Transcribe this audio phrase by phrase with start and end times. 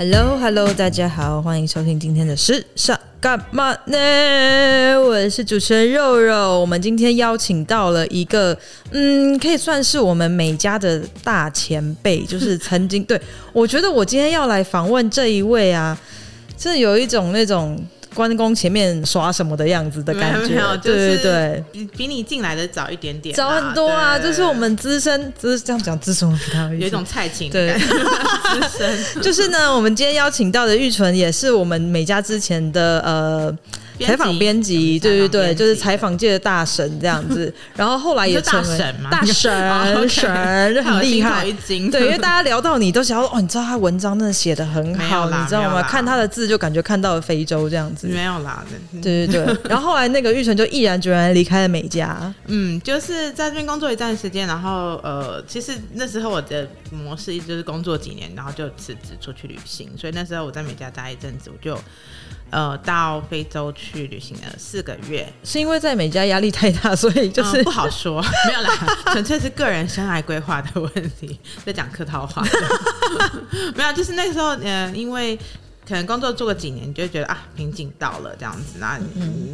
[0.00, 4.98] Hello，Hello，hello, 大家好，欢迎收听今天的时尚干嘛呢？
[4.98, 6.58] 我是主持人肉肉。
[6.58, 8.56] 我们今天邀请到了一个，
[8.92, 13.20] 嗯，可以算是我们美家的大前辈，就是曾经 对，
[13.52, 15.94] 我觉得我今天要来访问这一位啊，
[16.56, 17.78] 这有一种那种。
[18.14, 24.18] 关公前面耍什么的样子的感觉，对对对，比比你进来的早一点点，早很多啊。
[24.18, 28.98] 就是我们资深，就是这样讲资深不太好意思，有一种菜情对， 资深。
[29.22, 33.58] 就是呢，我们今天邀请到的玉纯，也是我们美家之前的呃。
[34.06, 37.52] 采访编辑，对对对，就是采访界的大神这样子。
[37.76, 41.44] 然后后来也成为大神， 神就很厉害。
[41.66, 45.82] 对，因为大家聊到你都想要哦，你知道他文章真的写的很好，你知道吗？
[45.82, 48.06] 看他的字就感觉看到了非洲这样子。
[48.06, 48.64] 没有啦，
[49.02, 49.56] 对对对。
[49.68, 52.32] 然后后来那个玉成就毅然决然离开了美家。
[52.46, 59.90] 嗯，就是在这边工作一段时间，然后呃，其实那时候我的模式一直就是工作几年，然后就辞职出去旅行。
[59.96, 61.78] 所以那时候我在美家待一阵子，我就。
[62.50, 68.70] 呃，到非洲去旅行了四个月，是因为在美加压力太大， 所以就是、嗯、不好说，没有啦，
[69.12, 72.44] 纯粹是个人生涯规划的问题，在讲客套话。
[73.74, 75.36] 没有，就是那个时候，呃，因为
[75.86, 78.78] 可能工作做个几年，你就觉得啊，瓶颈到了这样子。
[78.78, 78.98] 那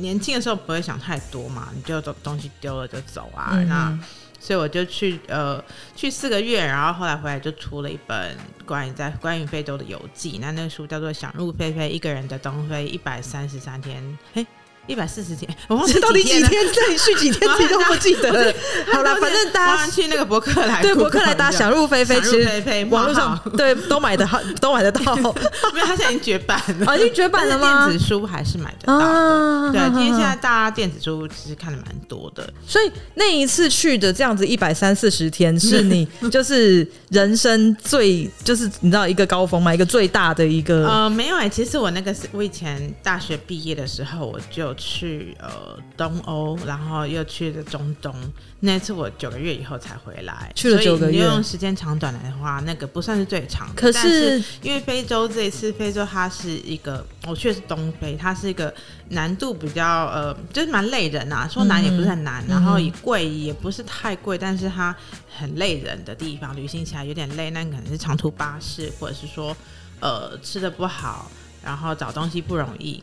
[0.00, 3.98] 年轻的时候不会想太多嘛，你就东西丢了就走啊，嗯、那。
[4.46, 5.60] 所以我就去呃
[5.96, 14.00] 去四个月，然后后来回来就出了一本关于在关于非洲的游记，那那书叫做《想入非非：一个人的东非一百三十三天》。
[14.32, 14.46] 嘿。
[14.86, 16.64] 一百四十天， 我忘记到底几天？
[16.72, 18.54] 这里去几天自己都不记得了。
[18.92, 25.14] 好了，反正大家去那个博客来，对 博客来，大家想入非非，其实网络上对都买的好，都买得到。
[25.16, 26.86] 没有，他现在已经绝版了。
[26.86, 27.88] 啊，已经绝版了吗？
[27.88, 29.72] 电子书还是买得到的。
[29.72, 32.48] 对，因为现在大家电子书其实看的蛮多的。
[32.66, 39.74] 所以那一次去的这样子一百三四十天，是你就是人生最就是你知道一个高峰嘛？
[39.74, 40.86] 一个最大的一个？
[40.86, 44.75] 呃，没有哎，其实我那个是我以前大学毕业的时候我就。
[44.76, 48.14] 去呃东欧，然后又去了中东。
[48.60, 51.24] 那次我九个月以后才回来，去了九个月。
[51.24, 53.74] 用时间长短来的话，那个不算是最长的。
[53.74, 58.72] 可是，是因为非洲这一次，非洲它是一个，我去的是东非，它是一个
[59.10, 61.48] 难度比较呃，就是蛮累人呐。
[61.50, 64.94] 说难也不是很难，嗯、然后也贵也不是太贵，但是它
[65.38, 67.50] 很累人的地方，旅行起来有点累。
[67.50, 69.54] 那可能是长途巴士，或者是说
[70.00, 71.30] 呃吃的不好，
[71.62, 73.02] 然后找东西不容易。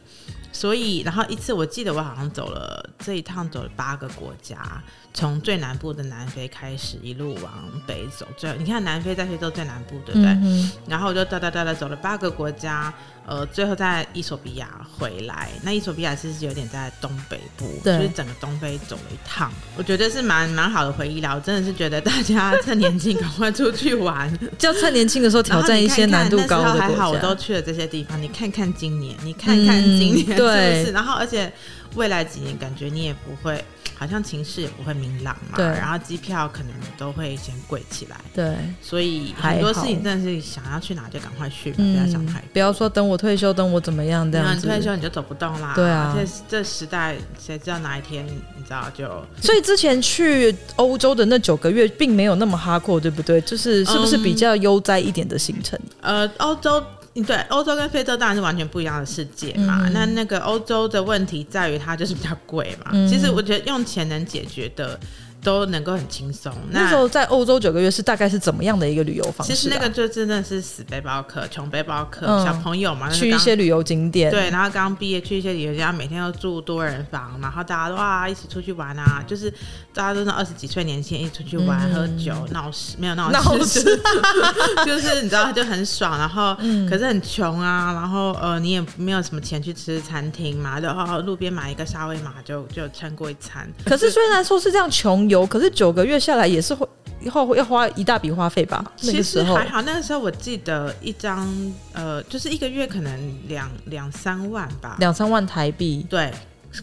[0.53, 4.81] 所以，然后一次我记得我好像走了这一趟走了八个国家，
[5.13, 7.51] 从最南部的南非开始一路往
[7.85, 8.25] 北走。
[8.37, 10.29] 最后你看南非在非洲最南部，对不对？
[10.29, 12.93] 嗯、然后我就哒哒哒哒走了八个国家，
[13.25, 15.49] 呃，最后在伊索比亚回来。
[15.63, 21.33] 那伊索比亚其实有点在东北部，就是整个东非走了一趟，我觉得是蛮蛮好的回忆啦。
[21.33, 26.73] 我真的是觉得大家趁年轻赶快出去玩， 就趁年轻的时候挑战一些难度高的。
[26.73, 30.25] 还好我都去了这些地方，你看看今年，你看看今年。
[30.25, 31.51] 是不，是是，然后而且
[31.95, 33.63] 未来几年感觉你也不会，
[33.95, 35.57] 好像情势也不会明朗嘛。
[35.57, 38.17] 对，然后机票可能都会先贵起来。
[38.33, 42.47] 对，所以很多事情真的是想要去哪就赶快去吧，不要想太多。
[42.53, 44.67] 不要说等我退休，等我怎么样这样子。
[44.67, 45.73] 你退休你就走不动啦。
[45.75, 49.05] 对啊，这这时代谁知道哪一天你知道就。
[49.41, 53.39] 所以之前去欧洲的那九个月并没有那么哈阔，对不对？
[53.41, 55.79] 就是是不是比较悠哉一点的行程？
[56.01, 56.83] 呃，欧洲。
[57.21, 59.81] 对，欧洲跟非洲当然是完全不一样的世界嘛。
[59.85, 62.91] 嗯、那那个欧洲的问题在于它就是比较贵嘛。
[62.93, 64.99] 嗯、其实我觉得用钱能解决的。
[65.43, 66.53] 都能够很轻松。
[66.71, 69.53] 那时候在欧洲九个月是大概是怎么样的一个旅游方式？
[69.53, 74.31] 其实那个就真的是死背包客、穷背包客、嗯、小朋友嘛，去一些旅游景点。
[74.31, 79.51] 对，然后刚毕业去一些旅游家，每天都住多人房，然后大家都哇一起出去玩啊，就是
[79.93, 83.99] 大家都是二十几岁年轻人一起出去玩、嗯、喝酒、闹事，没有 闹事，闹事
[84.85, 86.17] 就是你知道就很爽。
[86.17, 93.69] 然后、嗯、可是很穷啊，然后呃你也没有什么钱去吃餐厅嘛，然后路边买一个沙威玛就就撑过一餐。
[93.85, 95.27] 可是虽然说是这样穷。
[95.33, 96.87] 有，可是九个月下来也是会
[97.21, 98.83] 以后要花一大笔花费吧？
[99.01, 101.47] 那个时候还好，那个时候我记得一张
[101.91, 106.05] 呃，就是一个月可能两两三万吧，两三万台币。
[106.09, 106.31] 对，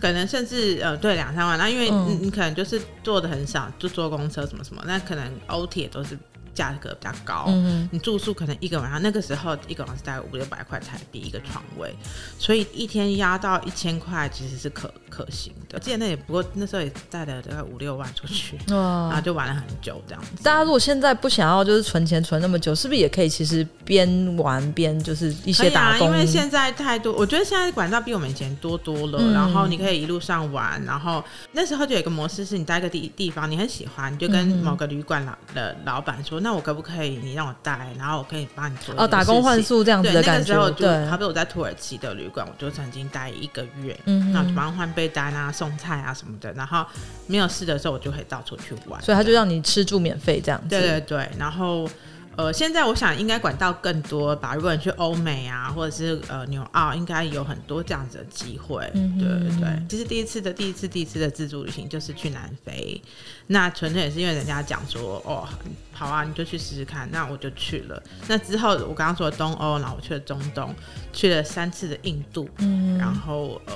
[0.00, 1.58] 可能甚至呃，对两三万。
[1.58, 6.18] 那因为你你可能就是坐的很少，就坐公车什么什么，那可能欧铁都是。
[6.54, 11.94] 价格比较高，嗯、你住宿可能一个晚上，那个时候一个晚上是大概五六百块台币一个床位，
[12.38, 15.74] 所以一天压到一千块其实是可可行的。
[15.74, 20.42] 我记得那也不过那时候也带了大概五六万出去，哇然后就玩了很久这样子。
[20.42, 26.08] 大家如果现在不想要就是存钱存那么久，是不是也可以其实边玩边就是一些打工？
[26.10, 36.39] 啊、因为现在太多，我觉得现在管道比我们以前多多了，嗯、然后你可以一路上玩，然后那时候就有一个模式是你待个地地方你很喜欢，你就跟某个旅馆老的老板说。
[36.40, 40.52] 说，那我可不可以你让我带，然后我可以帮你做哦，打工换宿这样子的感觉。
[40.52, 46.52] 对，那个时候就对，好比我在土耳其的旅馆，我就曾经待一个月，嗯，那我就帮他换被单啊、送菜啊什么的。
[46.54, 46.84] 然后
[47.26, 49.00] 没有事的时候，我就可以到处去玩。
[49.02, 50.68] 所以他就让你吃住免费这样子。
[50.68, 51.88] 对对对，然后。
[52.36, 54.54] 呃，现在我想应该管道更多吧。
[54.54, 58.88] 如果你去欧美啊，或者是呃纽澳，应该有很多这样子的机会。
[58.94, 63.02] 嗯、对对对，其实第一次的第一次第一次的自助旅行就是去南非，
[63.48, 65.46] 那纯粹也是因为人家讲说哦，
[65.92, 67.06] 好啊，你就去试试看。
[67.10, 68.02] 那我就去了。
[68.28, 70.74] 那之后我刚刚说的东欧，然后我去了中东，
[71.12, 73.74] 去了三次的印度，嗯，然后呃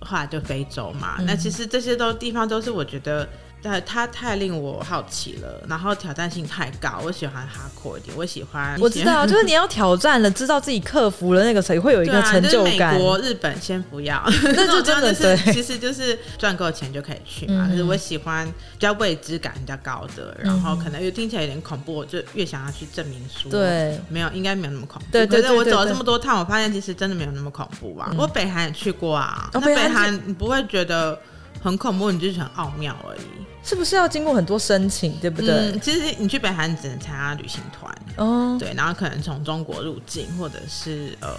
[0.00, 1.16] 后来就非洲嘛。
[1.18, 3.28] 嗯、那其实这些都地方都是我觉得。
[3.60, 7.00] 但它太令我好奇了，然后挑战性太高。
[7.04, 8.78] 我喜欢 hardcore 一点，我喜欢。
[8.80, 12.90] 我知道， 就是你要挑战了，知道自己克服了那个，才会有一个成就感。
[12.90, 14.22] 啊就是、美国、日本先不要，
[14.54, 17.66] 那就真的是，其实就是赚够钱就可以去嘛。
[17.68, 25.08] 可、嗯、是我喜欢比较未知感比较高的，然后可能又听起来有点恐怖，我就越想要去证明书，对，没有，应该没有那么恐怖。
[25.10, 28.08] 对对，我走了这么多趟，我发现其实真的没有那么恐怖啊。
[28.12, 31.18] 嗯、我北韩也去过啊，哦、那北韩你不会觉得
[31.60, 33.20] 很恐怖，你就是很奥妙而已。
[33.68, 35.50] 是不是要经过很多申请，对不对？
[35.50, 41.36] 嗯，其实你去北韩只能参加旅行团哦，对，然后可能从中国入境，或者是呃。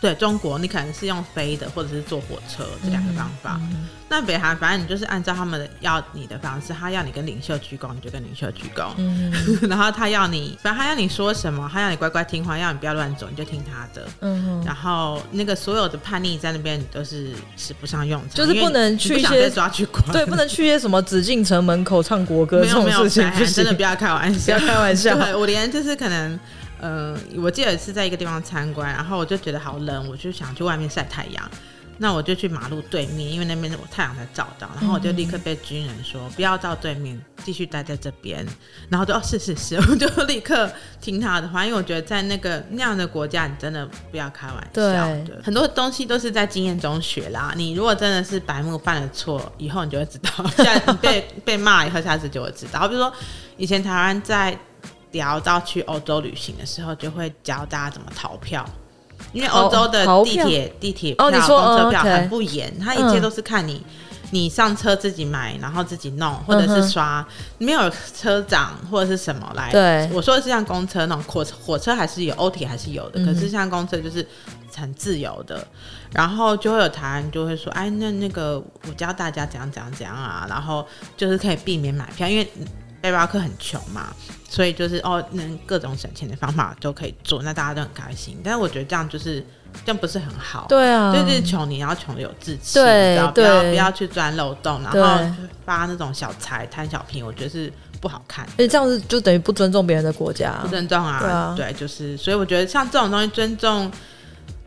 [0.00, 3.60] 对中国，你可能是用飞的，或者是坐火车这两个方法。
[4.08, 8.90] 那北韩，反正你就是按照他们的要你的方式，他要你跟领袖鞠躬，你就跟领袖鞠躬。
[8.98, 9.32] 嗯、
[9.68, 14.06] 然后他要你，反正他要你说什么，他要你乖乖听话，要你不要乱走，你就听他的。
[14.20, 20.04] 嗯、然后那个所有的叛逆在那边，你都是使不上用场，就是不能去一些抓去关。
[20.12, 25.16] 对，不能去一些什么紫禁城门口唱国歌这种事有真的不要开玩笑，不要开玩笑。
[25.18, 26.38] 对，我连就是可能。
[26.86, 31.50] 嗯、呃，我记得是在一个地方参观，然后我就觉得好冷，我就想去外面晒太阳。
[31.98, 38.46] 那我就去马路对面，因为那边我太阳才照到，然后我就立刻被军人说、嗯、不要到对面，继续待在这边。
[38.90, 44.70] 然后就哦，是是是，我就立刻听他的话，因为我觉得在那个那样的国家，你真的不要开玩笑。
[44.74, 47.54] 对，很多东西都是在经验中学啦。
[47.56, 50.46] 你如果真的是白目犯了错，以后你就会知道。
[50.62, 52.86] 下次被被骂以后，下次就会知道。
[52.86, 53.10] 比如说
[53.56, 54.54] 以前台湾在。
[55.16, 58.64] 聊到去欧洲旅行的时候，就会教大家怎么逃票，
[59.32, 61.40] 因为欧洲的地铁、地铁票、公
[61.76, 63.84] 车票很不严，它一切都是看你，
[64.30, 67.26] 你上车自己买，然后自己弄，或者是刷，
[67.58, 69.72] 没有车长或者是什么来。
[69.72, 74.24] 对，我说的是像公车那种火火车还是有，欧铁还是有的，可是像公车就是
[74.76, 75.66] 很自由的。
[76.12, 80.86] 然后就会有台湾就会说，哎，那那个我教大家怎样怎样怎样啊，然后
[81.16, 82.46] 就是可以避免买票，因为。
[82.98, 84.08] 背包客很穷嘛，
[84.48, 88.38] 所以就是哦，能各种省钱的方法都可以做，那大家都很开心。
[88.44, 89.44] 但是我觉得这样就是
[89.84, 95.34] 这样不是很好，对啊，就是穷你要穷的有志气，对，不要不要去钻漏洞，然后
[95.64, 98.46] 发那种小财贪小便宜，我觉得是不好看。
[98.52, 103.90] 而且这样子就等于不尊重别人的国家，不尊重啊，对啊，对，就是所以我觉得像这种东西，尊重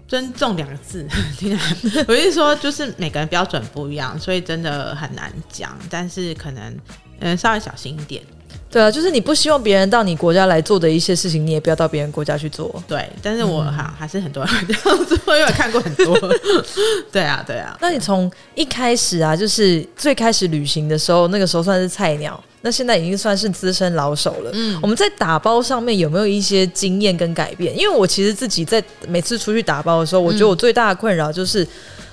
[0.08, 1.08] 尊重两个字，
[2.08, 6.78] 我是说就是每个人标准不一样，所以真的很难讲，但是可能。
[7.22, 8.24] 嗯，稍微小心一点。
[8.72, 12.84] 对啊，就是你不希望别人到你国家来做的一些事情，你也不要到别人国家去做。
[12.88, 16.16] 对，但是我哈、嗯、还是很多人这样做，因为我看过很多。
[17.12, 17.76] 对啊，对啊。
[17.82, 24.52] 那你从一开始啊，就是最开始旅行的时候，那个时候算是菜鸟，那现在已经算是资深老手了。
[24.54, 27.76] 嗯，我们在打包上面有没有一些经验跟改变？
[27.76, 31.68] 因为我其实自己在每次出去打包的时候，我觉得我最大的困扰就是。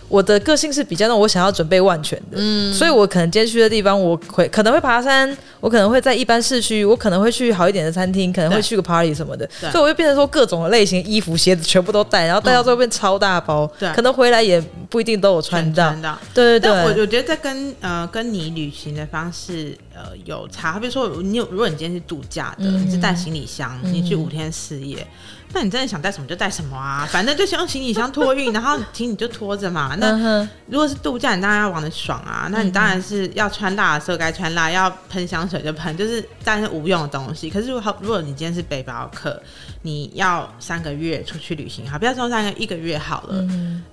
[0.09, 16.71] 我的个性是比较那种我想要准备万全的，嗯，所以我可能今天去的地方，我会可能会爬山，我可能会在一般市区，我可能会去好一点的餐厅，可能会去个 party 什么的，所以我会变成说各种的类型衣服、鞋子全部都带，然后带到最后变超大包，对、嗯，可能回来也不一定都有穿到，穿到对对对。
[16.85, 25.07] 我我觉得这跟呃跟你旅行的方式呃有差，比如说你有如果你今天是度假的，嗯、你是带行李箱，嗯、你去五天四夜。
[25.53, 29.97] 那你真的想带什么就带什么啊， 反正就先用行李箱托运， 然后行李就拖着嘛。
[29.99, 32.49] 那如果是度假，你当然要玩的爽啊。
[32.51, 37.49] 那你当然是要穿辣的时候该穿辣，要喷香水就喷，就是但是无用的东西。
[37.49, 39.41] 可是如果如果你今天是背包客，
[39.83, 43.43] 你要三个月出去旅行，好，不要说三个一个月好了。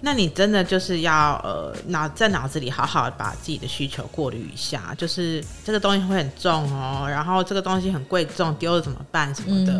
[0.01, 9.73] 那你真的就是要呃脑在脑子里好好的把自己的需求过滤一下，就是这个东西会很重哦，然后这个东西很贵重，丢了怎么办什么的。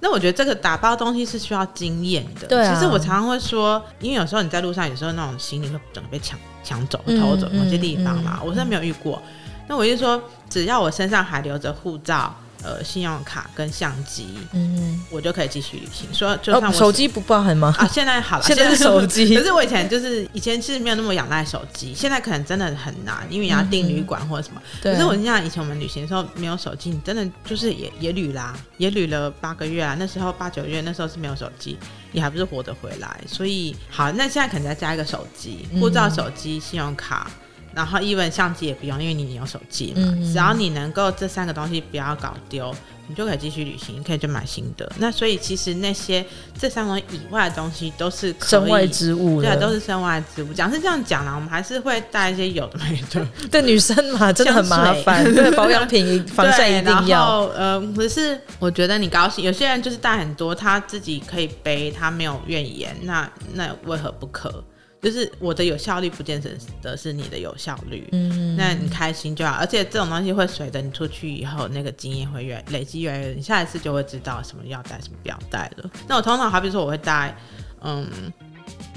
[0.00, 1.13] 那我觉得这个打包东西。
[1.22, 2.46] 是需要经验的。
[2.46, 8.40] 对啊，其实我常常会说，因为有时候你在路上，有时候那种行李会整个被抢抢走、偷走某些地方嘛。
[8.42, 9.20] 我是没有遇过。
[9.68, 10.18] 那我就说，
[10.48, 16.08] 只要我身上还留着护照，呃信用卡跟相机，嗯，我就可以继续旅行。
[16.12, 17.74] 说就算我、哦、手机不包含吗？
[17.78, 19.32] 啊，现在好了， 现在是手机。
[19.36, 24.60] 可是我以前就是以前其实没有那么仰赖手机，现在可能真的很难，因为你要订旅馆或者什么。
[24.82, 29.94] 嗯、可是我印象以前我们旅行的时候没有手机，你真的就是也也旅啦，也旅了八个月啊。
[29.98, 31.78] 那时候八九月那时候是没有手机，
[32.12, 33.20] 你还不是活得回来。
[33.26, 37.30] 所以好，那现在可能再加一个手机，护照、手机、信用卡。
[37.74, 40.02] 然后，even 相机也不用，因为你有手机嘛。
[40.04, 42.74] 嗯、只要你能够这三个东西不要搞丢，
[43.08, 44.90] 你就可以继续旅行，你可以去买新的。
[44.98, 46.24] 那所以其实那些
[46.58, 50.52] 这三种以外的东西都是身外之物，对，都是身外之物。
[50.52, 53.26] 讲是这样讲啦，我们还是会带一些有的没的。
[53.50, 57.18] 对，女生嘛，真的很麻烦，对，保养品、防晒一定要。
[57.18, 64.62] 然后，呃，可是我觉得你高兴，有些人就是带很多，他自己可以背，他没有怨言，那那为何不可？
[65.04, 66.42] 就是我的有效率不见
[66.80, 69.52] 得是你的有效率，嗯，那你开心就好。
[69.52, 75.90] 而且这种东西会随着你出去以后，那个经验会越累积越来越，你下一次就会知道什么要带，什么不要带了。
[76.08, 77.36] 那我通常好比说我会带，
[77.82, 78.10] 嗯，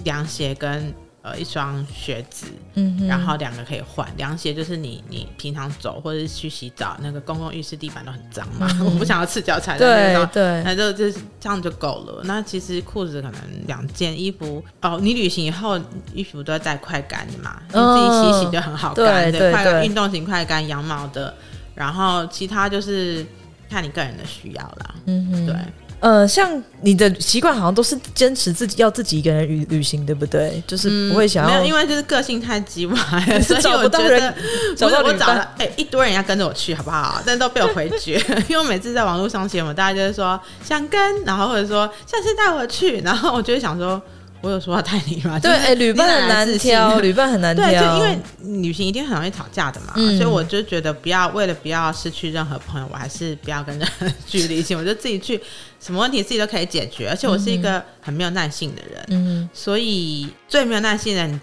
[0.05, 0.93] 凉鞋跟。
[1.27, 4.07] 呃，一双靴子，嗯哼，然后两个可以换。
[4.15, 12.21] 凉鞋就是你你平常走或者是去洗澡，那个公共浴室地板都很脏嘛，嗯、 我不想要赤脚踩在那个，对对，那就就是这样就够了。
[12.23, 15.77] 那其实裤子可能两件，衣服哦，你旅行以后
[16.13, 21.35] 衣服都要带快干的嘛，你自己洗洗就很好干，对，快干运动型快干羊毛的，
[21.75, 23.25] 然后其他就是
[23.69, 25.55] 看你个人的需要啦，嗯哼，对。
[25.99, 30.61] 呃，像你的习惯好像都是坚持自己要自己一个人旅旅行，对不对？
[30.67, 32.95] 就是不会想要，嗯、没有，因为就是个性太鸡歪
[33.27, 34.33] 了， 所以我觉得
[34.77, 37.21] 不是我找了哎、欸、一堆人要跟着我去，好不好？
[37.25, 38.15] 但都被我回绝，
[38.47, 44.01] 因为我每次在网络上写嘛，大家就是说想跟，然后或者说下次带我去，然后我就会想说。
[44.41, 48.19] 我有说话太厉害，对，哎，旅伴很难挑，旅伴很难挑，对，就因为
[48.61, 53.87] 旅行一定很容易吵架的嘛，嗯、所以我就觉得不要为了不要失去任何朋友，我还是不要跟人
[54.25, 55.41] 距离近，我就自己去，
[55.79, 61.41] 什么问题自己都可以解决，而且我是一个很没有耐性的人，嗯，所以最没有耐性的人。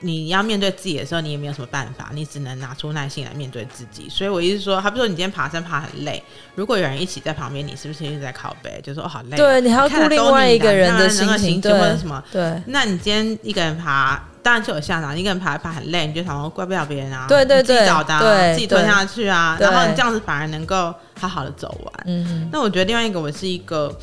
[0.00, 4.08] 你要面对自己的时候，你也没有什么办法，你只能拿出耐心来面对自己。
[4.08, 6.22] 所以我意思说，好比说你今天爬山爬很累，
[6.54, 8.80] 如果有人一起在旁边，你是不是一直在靠背？
[8.82, 12.22] 就说哦好累，对你还要顾另外一个人的心情，或者什么？
[12.30, 22.04] 对，那你今天一个人爬，当然就有下场，一个人爬爬很累，你就想说怪不了别人啊，对对对，自己找的、啊，对自己吞下去啊，然后你这样子反而能够好好的走完。
[22.06, 23.94] 嗯，那我觉得另外一个，我是一个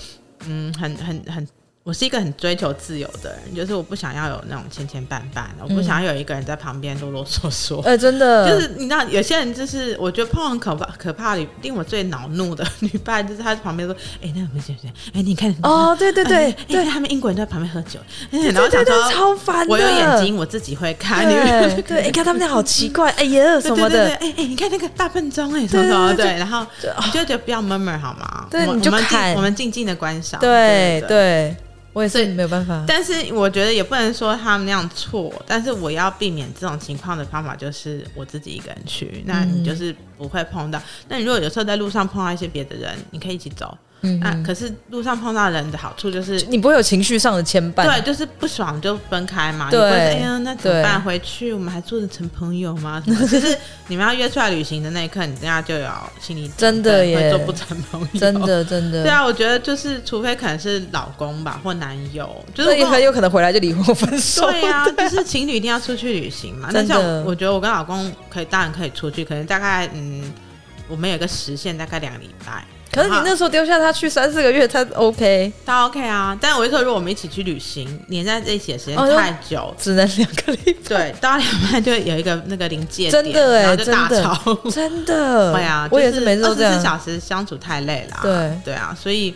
[0.47, 1.47] 嗯，很很很。
[1.85, 7.79] 我是一个很追求自由的人，就是我不想要有那种牵牵绊绊，我不想要有一个人在旁边啰啰嗦嗦。
[7.83, 17.99] 哎、欸，真的， 就是你知道，有些人就是我觉得碰到很可怕可怕的，令我最恼怒的女伴，就是她在旁边说：“哎、欸，那个没事没事，哎，你看哦，对对对，对他们英国人都在旁边喝酒，
[18.31, 21.23] 欸、然后想说超烦，我有眼睛，我自己会看。
[21.23, 28.47] 对，你对，你看他们那好奇怪，哎呀什么的，哎哎、欸，你看那个大笨钟，哎，什么什么，对，然后你就觉得不要 murmur 好吗？
[28.49, 31.55] 对，你就看，我们静静的观赏，对对。
[31.95, 40.77] 我也是没有办法，但是我觉得也不能说他们那样错，但是我要避免这种情况的方法就是我自己一个人去，那你就是不会碰到。
[41.07, 43.77] 那你如果有时候在路上碰到一些别的人，你可以一起走。
[44.05, 49.69] 嗯，那可是路上碰到人的好处就是你不会有情绪上的牵绊，对，就是不爽就分开嘛。
[49.69, 51.01] 对，哎呀，那怎么办？
[51.01, 53.01] 回去我们还做得成朋友吗？
[53.05, 53.57] 就是
[53.87, 55.89] 你们要约出来旅行的那一刻，你等下就有
[56.21, 59.03] 心理真的耶，做不成朋友，真的真的。
[59.03, 64.49] 对啊，我觉得就是除非可能是老公吧或男友，就是也很有可能回来就离婚分手。
[64.49, 66.69] 对啊， 就是情侣一定要出去旅行嘛。
[66.71, 70.23] 那像我觉得我跟老公可以当然可以出去，可能大概嗯，
[70.87, 72.63] 我们有个时限，大概两个礼拜。
[72.95, 76.37] 可是你那时候丢下他去三四个月，他 OK，他 OK 啊。
[76.39, 80.87] 但是我就说，如果我们一起去旅行，黏在这一起的时间太久，哦、只能两个礼拜。
[80.87, 85.51] 对，到两拜就有一个那个临界点，真的哎，然后就大吵，真的。
[85.53, 86.71] 对啊，我也是每次都这样。
[86.71, 88.19] 二十四小时相处太累了。
[88.23, 89.35] 对对啊，所以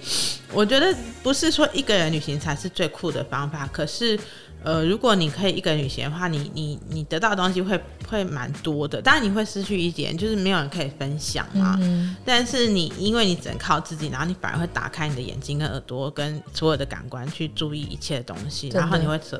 [0.53, 4.17] 我觉得不是说一个人旅行才是最酷的方法，可是。
[4.63, 9.01] 呃，如果你可以一个人旅行的话，你你你得到的东西会会蛮多的。
[9.01, 11.77] 当然你会失去一点，就是没有人可以分享嘛。
[11.81, 19.39] 嗯、但是你因为你只能靠自己，然后你反而会打开你的眼睛跟耳朵跟所有的感官去注意一切的东西，然后你会说，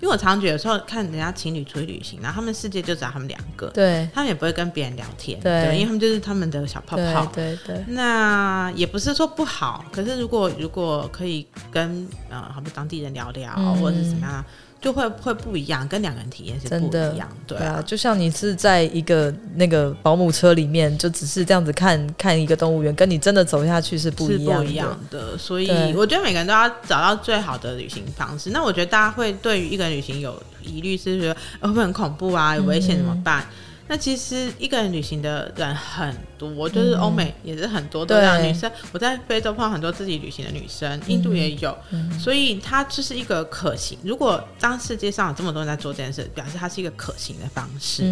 [0.00, 7.76] 因为我常常觉得有时候看人家情侣出去旅行，然后他们世界就只有他们两个，对，他们也不会跟别人聊天，对，对，因为他们就是他们的小泡泡，对对。
[7.76, 14.44] 对那也不是说不好，可是如果如果可以跟呃，好比当地人聊聊，嗯、或者是怎么样。
[14.80, 25.36] 就会会不一样，跟两个人体验是不一样，对啊，对啊，就像你是在一个那个保姆车里面，就只是这样子看看一个动物园，跟你真的走下去是不一样不一样的。
[25.36, 28.50] 所以我觉得每个人都要找到最好的旅行方式。
[28.50, 32.56] 那我觉得大家会对于一个人旅行有疑虑，是觉得会不会很恐怖啊？
[32.56, 33.42] 有危险怎么办？
[33.42, 33.54] 嗯
[33.90, 36.14] 那其实一个人旅行的人很
[36.48, 38.70] 多，就是欧美也是很多的女生。
[38.92, 41.76] 我在非洲碰到很多自己旅行的女生，印度也有，
[42.18, 43.98] 所以它就是一个可行。
[44.02, 48.02] 如果当世界上有这么多人在做这件事，表示它是一个可行的方式。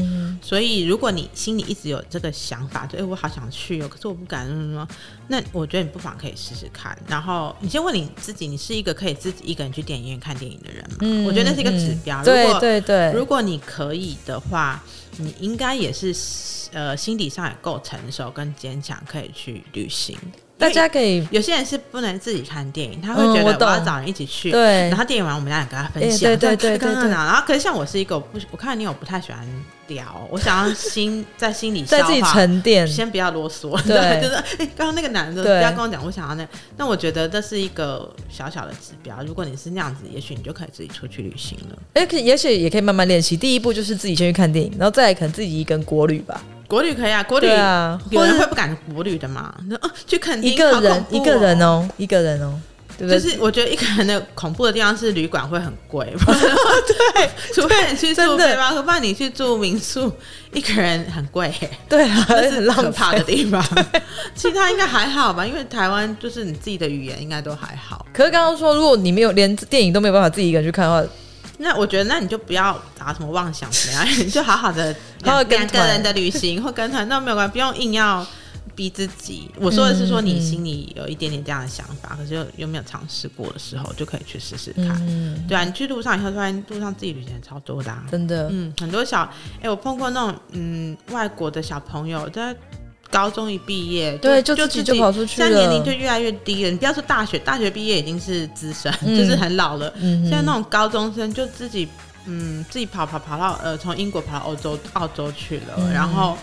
[0.42, 4.87] 所以如果你心里一直有这个想法，就哎，我好想去哦，可是我不敢什么，
[5.28, 6.97] 那我觉得你不妨可以试试看。
[7.06, 11.26] 然后你先问你自己，你是一个可以自己一个人去电影院看电影的人吗？
[11.26, 12.18] 我觉得那是一个指标。
[12.18, 14.82] 如果对对对，如果你可以的话，
[15.16, 16.14] 你应该也是
[16.73, 20.16] 呃心理上也够成熟跟坚强，可以去旅行。
[20.58, 24.50] 大家可以，有些人是不能自己看电影，他会觉得我要找人一起去。
[24.50, 26.18] 对，然后电影完我们俩也跟他分享。
[26.18, 27.08] 对对对 对。
[27.08, 29.38] 然后可是像我是一个，我不，我看你我不太喜欢
[29.87, 33.80] 聊，我想要心 在心里在自己沉淀，先不要啰嗦。
[33.87, 36.44] 对，就是哎，刚刚那个男的不要跟我讲，我想要那。
[36.76, 39.16] 那我觉得这是一个小小的指标。
[39.25, 41.78] 如果你是那样子，也许你就可以自己出去旅行了。
[41.94, 43.37] 哎，可也许也可以慢慢练习。
[43.37, 46.42] 第一步就是自己先去看电影，然后再来可能自己一个人国旅吧。
[46.68, 49.54] 国旅可以啊，国旅啊，有人会不敢国旅的嘛？
[49.80, 52.60] 哦，去肯定，一个人一个人哦，一个人哦，
[52.98, 53.18] 对不对？
[53.18, 60.12] 就是我觉得一个人的恐怖的地方是旅馆会很贵， 对，除非你去住背包客，不然你去住民宿，
[60.52, 61.50] 一个人很贵，
[61.88, 63.64] 对啊，那是可怕的地方。
[64.37, 68.04] 其他应该还好吧，因为台湾就是你自己的语言应该都还好。
[68.12, 71.08] 可是刚刚说，如果你没有连电影都没有办法自己一个人去看的话。
[71.59, 78.27] 那我觉得，那你就不要打什么妄想怎么样， 你就好好的 两个人的旅行或跟团，那没有关系，不用硬要
[78.75, 79.50] 逼自己。
[79.57, 85.47] 我说的是说你心里有一点点这样的想法，可是又又没有尝试过的时候，就可以去试试看。
[85.49, 88.49] 对啊，你去路上以后，突然路上自己旅行超多的，真的。
[88.53, 89.29] 嗯，很多小
[89.61, 92.55] 哎，我碰过那种嗯外国的小朋友在。
[93.11, 95.47] 高中一毕业，对，就自己就跑出去了。
[95.49, 96.71] 现在年龄就越来越低了。
[96.71, 99.91] 你不要说大学，大学毕业已经是资深，嗯、就是很老了。
[99.97, 101.88] 嗯、现在那种高中生就自己，
[102.27, 106.37] 嗯，自己跑跑跑到呃，从英国跑到欧洲、澳洲去了，嗯、然后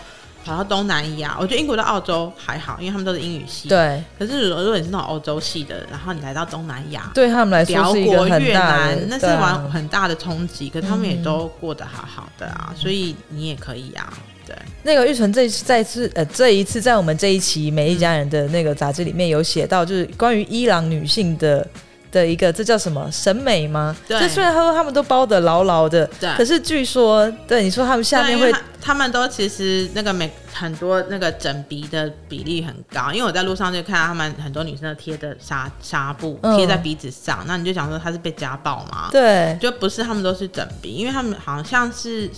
[0.44, 1.36] 跑到东南亚。
[1.38, 3.68] 我觉得英国到澳洲还好，因为他们都是英语系。
[3.68, 4.02] 对。
[4.18, 10.68] 可是如果你是那种欧洲系的，然后你来到东南亚，对他们来说是一个很大的，越南，那是玩很大的冲击。
[10.68, 14.12] 可是他们也都过得好好的啊，嗯、所以你也可以啊。
[14.46, 21.66] 对，那个玉纯这次再次呃，这一次在我们这一期《美丽家人》的那个杂志里面有写到，就是关于伊朗女性的
[22.12, 23.96] 的一个，这叫什么审美吗？
[24.06, 39.08] 对，这虽然他说他们都包得牢牢的，对，可是据说，对你说他们下面会他，他们都其实那个美很多那个整鼻的比例很高，因为我在路上就看到他们很多女生都贴的纱纱布贴在鼻子上，嗯、那你就想说她是被家暴吗？
[39.10, 42.30] 对，就不是，他们都是整鼻，因为他们好像是。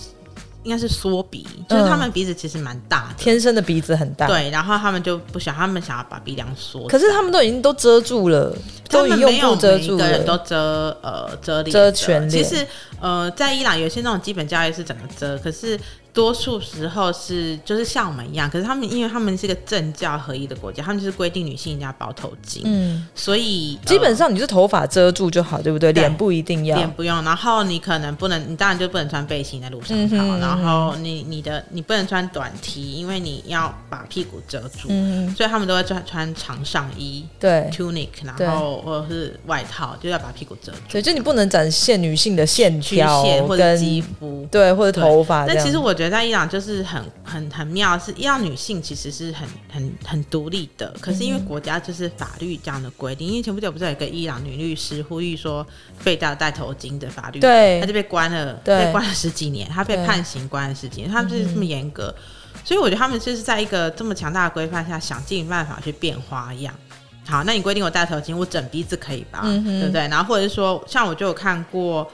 [0.63, 4.27] 应该是缩鼻，就是他们鼻子其实蛮大的，天生的鼻子很大。
[4.27, 6.87] 对，然后他们就不想，他们想要把鼻梁缩。
[6.87, 8.55] 可是他们都已经都遮住了，
[8.89, 12.43] 都已经用布遮住了，每个人都遮呃遮脸遮全脸。
[12.43, 12.67] 其实
[12.99, 15.79] 呃，在伊朗有些那种基本教育是怎么遮，可是。
[16.11, 25.91] 多数时候是就是像我们一样，可是他们因为他们是一个政教合一的国家，他们就是规定女性一定要包头巾，嗯，所以基本上你是头发遮住就好，对不对？
[25.91, 27.23] 脸不一定要，脸不用。
[27.23, 30.15] 然后你可能不能，你当然就不能穿背心在路上跑。
[30.15, 34.87] 嗯哼，然后你你的你不能穿短 T，因为你要把屁股遮住。
[34.89, 40.79] 嗯，所以他们都会穿穿长上衣，对，tunic，然后或者是外套，就要把屁股遮住。
[40.91, 45.45] 对，就你不能展现女性的线条或者肌肤，对，或者头发。
[45.45, 45.93] 但其实我。
[45.99, 62.15] 我觉得在伊朗就是很很很妙，是伊朗女性其实是很很很独立的，可是因为国家就是法律这样的规定，因为前不久不是有一个伊朗女律师呼吁说废掉戴头巾的法律，对，她就被关了，被关了十几年，她被判刑关了十几年，他们就是这么严格，
[62.63, 66.73] 所以我觉得他们就是在一个这么强大的规范下，想尽办法去变花样。
[67.27, 69.41] 好，那你规定我戴头巾，我整鼻子可以吧？
[69.43, 70.07] 嗯、对不对？
[70.07, 72.09] 然后或者是说，像我就有看过。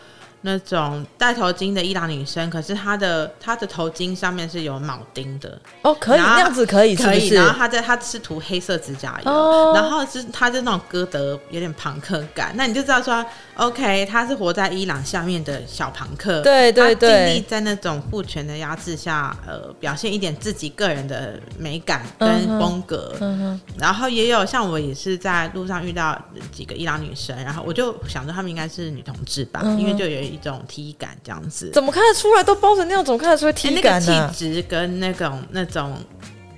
[0.45, 7.29] 那种戴头巾的伊朗女生，可是她的她的头巾上面是有铆钉的哦，可以那样子可以，可以。
[7.29, 23.15] 然后她在她是涂黑色指甲油，哦、然后是她就那种歌德有点朋克感，那你就知道说，OK，她是活在伊朗下面的小朋克，对对对，尽力在那种父权的压制下，呃，表现一点自己个人的美感跟风格。
[23.79, 26.15] 然后也有像我也是在路上遇到
[26.51, 30.34] 几个伊朗女生，然后我就想着她们应该是女同志吧，嗯、因为就有。
[30.35, 32.43] 一种体感这样子，怎么看得出来？
[32.43, 34.11] 都包成那样，怎么看得出来体感呢？
[34.11, 35.97] 欸、那个气质跟那种那种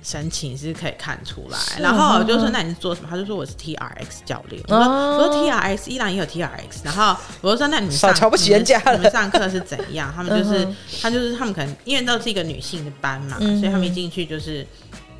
[0.02, 1.56] 神情是可以看出来。
[1.56, 4.62] 啊、然后我就说：“那你是做什么？”他就说：“我是 T R X 教练。
[4.68, 10.66] 哦”我说：“我说 T R X，依然也有 T R X。”然后我就说：“那你们上瞧不起人家，你们上课是怎样？”他们就是，
[11.00, 14.66] 他就是他们可能因为都是一个女性的班嘛，嗯、所以他们一进去就是。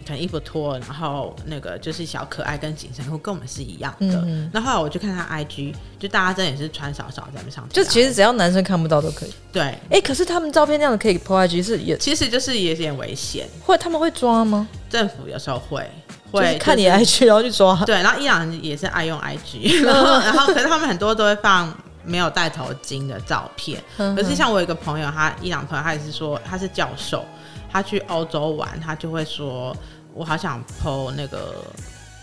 [0.08, 4.22] 可能衣服脱了，然后那个就是小可爱跟紧身裤跟我们是一样的。
[4.24, 9.34] 嗯，然后后来我就看他 IG，就大家真的也是穿少少在那上，就其实只要男生看不到都可以。
[9.52, 14.66] 对，哎、欸，可是他们照片那样子可以 po IG 是也，其实就是也有点危险，会他们会抓吗？
[14.88, 15.86] 政府有时候会
[16.32, 17.76] 会、就是、看你 IG 然后去抓。
[17.84, 21.72] 对，然后伊朗人也是爱用 IG， 然后然后可是他们很多都会放。
[22.04, 27.22] 没有戴头巾的照片，可是像我有一个朋友，他伊朗朋友，他也是说他是教授，
[27.70, 29.76] 他去欧洲玩，他就会说，
[30.18, 31.64] 我好想 po 那个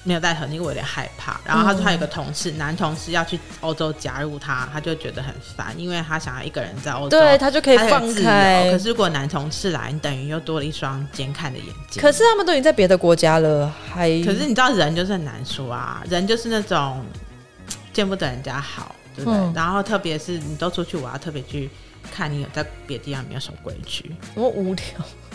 [0.03, 1.39] 没有戴头巾，因为我有点害怕。
[1.45, 8.69] 然后他说他有个同事，男同事要去欧洲加入他，他就觉得很烦，因为他想要一个人在欧洲，对他就可以放开。
[8.69, 12.01] 可是如果男同事来，你等于又多了一双监看的眼睛。
[12.01, 17.03] 可是他们都已经在别的国家了，还可是你知道人就是很难说啊，人就是那种
[17.93, 18.93] 见不得人家好。
[19.15, 19.39] 对不对？
[19.39, 21.69] 嗯、然后特别是你都出去，我要特别去
[22.11, 24.15] 看你有在别的地方有没有守规矩。
[24.33, 24.83] 我无聊，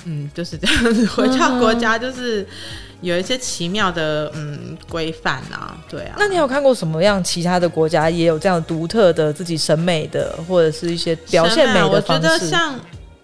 [0.04, 1.06] 嗯，就是这样子。
[1.06, 2.46] 回到国家就是
[3.00, 6.16] 有一些奇妙的嗯规范啊，对啊。
[6.18, 12.26] 那你有看过什么样其他的国家也有这样独特的自己审美的或者是一些表现美的方式？
[12.26, 12.80] 我觉得像。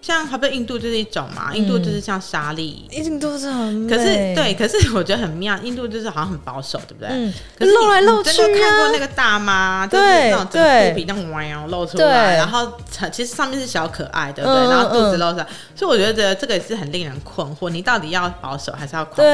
[0.07, 7.09] 像好比印度就是一种嘛，印度就是像沙粒，印度是很，可是对，可是我觉得很妙，印度就是好像很保守，对不对？
[7.11, 8.33] 嗯，可是露来露去啊。
[8.33, 12.71] 真的看过那个大妈，对，就是那种整个肚皮那种弯腰露出来，然后
[13.11, 14.61] 其实上面是小可爱，对不对？
[14.69, 19.27] 然后肚子露出来，所以我觉得这个也是很令人困惑，你到底要保守还是要狂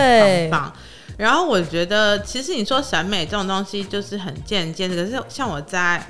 [0.49, 0.73] 放？
[1.17, 6.03] 然后我觉得其实你说审美这种东西就是很见仁见智，可是像我在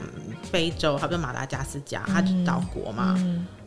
[0.50, 3.14] 非洲，好比马达加斯加，它就是岛国嘛。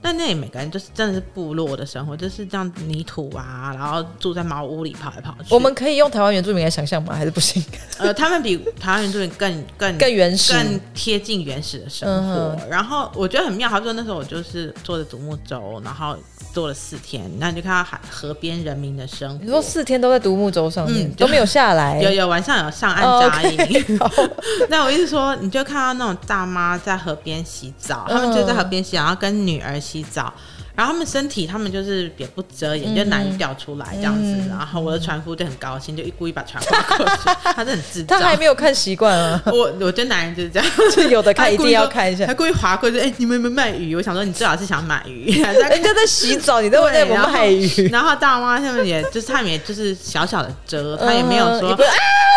[0.00, 5.54] 但那里每个人就是真的是部落的生活，就是这样泥土啊，然后住在茅屋里跑来跑去。
[5.54, 7.14] 我们可以用台湾原住民来想象吗？
[7.14, 7.62] 还是不行？
[7.98, 12.56] 呃，他们比台湾原住民更更更原始、更贴近原始的生活。
[12.60, 16.16] 嗯、然后我觉得很妙，他说那时候我就是坐着独木舟，然后。
[16.52, 19.44] 坐了四天，那你就看到海河边人民的生活。
[19.44, 22.00] 你说四天都在独木舟上面，嗯、都没有下来。
[22.00, 23.58] 有有晚上有上岸扎营。
[24.00, 24.30] Oh, okay.
[24.70, 30.32] 那我意思说，你就看到那种大妈在河边洗澡，他们就在河边洗，然后跟女儿洗澡。
[30.74, 34.20] 然后他们身体，他们就是也不遮掩，嗯、就奶掉出来这样子。
[34.22, 37.30] 嗯、然后我的船夫就很高兴，就一故意把船划过去。
[37.54, 39.42] 他是很自 在，他还没有看习惯啊。
[39.50, 42.26] 我我觉得男人就是这样，就有的看一定要看一下。
[42.26, 43.96] 他故意划过去，哎，你们有没有卖鱼？
[43.96, 45.32] 我想说，你最好是想买鱼。
[45.40, 47.88] 人家在洗澡，你都在外面卖鱼。
[47.88, 51.78] 然后大妈他们也就是他们也就是小小的遮，他也没有说啊，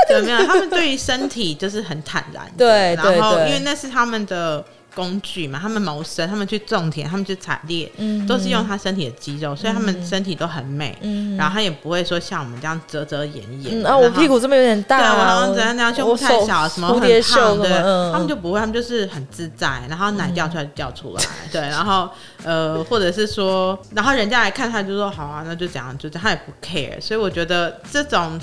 [0.07, 0.45] 对，没有。
[0.45, 2.49] 他们对于身体就是很坦然。
[2.57, 4.63] 对，然后因为那是他们的。
[4.99, 10.97] 工具嘛，他们谋生，他们去种田，他们去采猎，嗯、都是用他身体的肌肉，所以他们身体都很美。
[11.01, 13.85] 嗯、然后他也不会说像我们这样遮遮掩掩。
[13.85, 22.09] 啊，后我屁股这边有点大，啊，然后怎样怎样，胸部太小，什么很胖的，嗯、他们就不会，他们就是很自在，然后奶掉出来就掉出来，嗯、对，然后
[22.43, 28.37] 呃，或者是说，然后人家来看他就说好啊，那就这样，就这样，他也不 care，所以我觉得这种。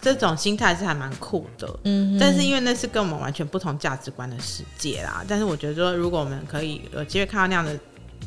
[0.00, 5.24] 这种心态是还蛮酷的，嗯，但是因为那是跟我们完全不同价值观的世界啦。
[5.26, 7.78] 但是我觉得说，如果我们可以有机会看到那样的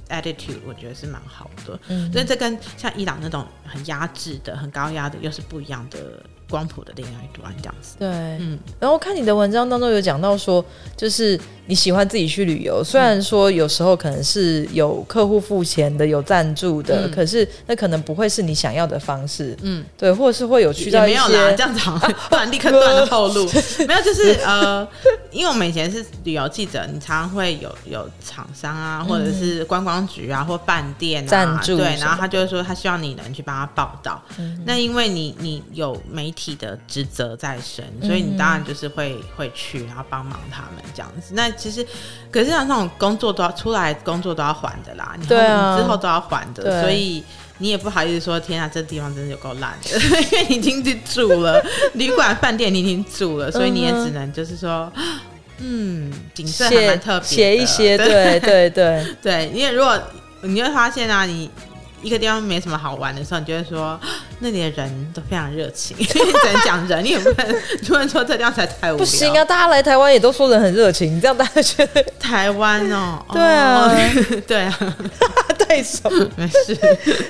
[0.10, 1.80] attitude，我觉得是蛮好的。
[1.88, 6.24] 嗯，所以这跟像伊朗那种很压制的、很高压的，又是不一样的。
[6.52, 10.64] 光谱的另外一端这样子，对，嗯，然后看你的文章当中有讲到说，
[10.96, 23.50] 就是你喜欢自己去旅游，虽然说有时候可能是有客户付钱的、有赞助的，嗯、可是那可能不会是你想要的方式，嗯，对，或者是会有去到没有啦，这样子好像突然立刻断了后路，
[23.88, 24.86] 没有，就是呃，
[25.32, 36.41] 因为我们以前是旅游记者，你常常会有有厂商啊，或者是观光局啊，或饭店啊赞助，对，然后他就会说他希望你能去帮他报道，嗯、那因为你你有媒体。
[36.44, 41.36] 体的职责在身，所以你当然就是会、嗯、会去，然后帮忙他们这样子。
[41.36, 41.86] 那其实，
[42.32, 47.24] 可是像这种工作都要出来，工作都要还的啦，你对啊，之后都要还的，对所以
[47.60, 49.92] 你也不好意思说，天啊，这地方真的有够烂的，
[50.32, 54.92] 因为你已经去住了旅馆、饭店，你已经住了，所以你也只能就是说，
[55.60, 59.96] 嗯，景色还蛮特别，写一些，对对对对， 对，因为如果
[60.42, 61.48] 你会发现啊，你。
[62.02, 64.00] 一个地方没什么好玩的时候，你就会说
[64.40, 65.96] 那里的人都非常热情。
[66.00, 68.98] 你 只能讲人，你也不能 突然说这地方才太无聊。
[68.98, 73.24] 不行啊，大家来台湾也都说人很热情，你这样大家觉得台湾哦？
[73.32, 74.96] 对啊，哦、对啊，
[75.68, 76.76] 对手没事。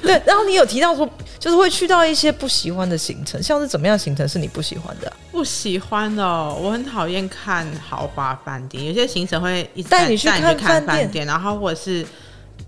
[0.01, 1.07] 对，然后你有提到说，
[1.37, 5.13] 就是会去到一些不喜欢的行程，像是怎么样行程是你不喜欢的、啊？
[5.31, 12.05] 不喜欢的、哦，我很讨厌看豪华饭店，有些行程会一直带你去看饭店，然后或者是。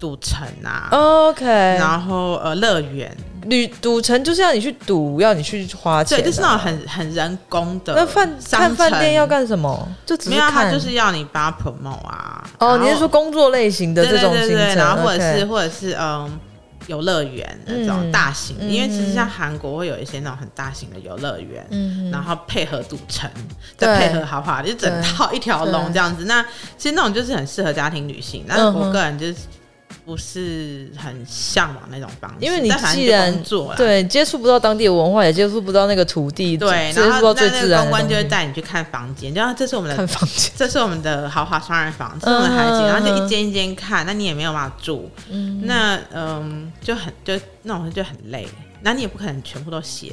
[0.04, 3.10] 赌城啊，OK，然后呃，乐园
[3.46, 7.94] 旅赌城就是要你去赌，要你去花钱，对，就是那种很很人工的。
[7.96, 9.88] 那饭看饭店要干什么？
[10.06, 12.44] 就只是看，他就是要你帮他 promote 啊。
[12.60, 14.76] 哦，你是说工作类型的这种行程？
[14.76, 16.30] 然后或者是或者是嗯，
[16.88, 23.32] 游乐园那种大型，嗯、因为其实像韩国会有一些那种很大型的游乐园，嗯、然后配合赌城，
[23.78, 26.26] 再配合豪华，就整套一条龙这样子。
[26.26, 26.44] 那
[26.78, 28.44] 其实那种就是很适合家庭旅行。
[28.50, 29.36] 但是我个人就是。
[30.06, 33.44] 不是很向往那种方式，因为你既然
[33.78, 48.48] 对接触不到当地的文化，也接触不到那个土地，对，然后那那个公关就会带你去看房间，就像这是我们的看房间，这是我们的豪华双人房，这是我们的海景，然后就一间一间看，那你也没有办法住，嗯，那嗯就很就那种就很累，
[48.82, 50.12] 那你也不可能全部都写。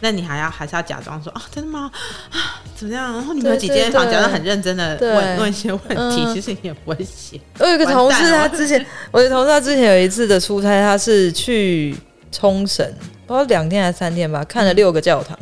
[0.00, 1.90] 那你还要还是要假装说啊，真的吗？
[2.30, 3.12] 啊，怎么样？
[3.12, 7.40] 然后你们有几间房，假装很认真的问问一些问题，嗯、其实你也不会写。
[7.58, 11.96] 我有个同事，他之前， 我的同事他之前有一次的出差，他是去
[12.30, 12.84] 冲绳，
[13.26, 15.38] 不知道两天还是三天吧，看了六个教堂。